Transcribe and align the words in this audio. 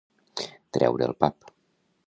Treure 0.77 1.11
el 1.11 1.15
pap. 1.21 1.55